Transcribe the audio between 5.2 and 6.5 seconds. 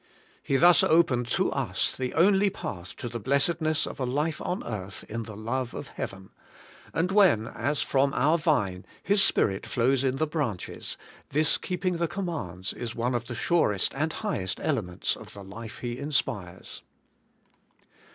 the love of heaven;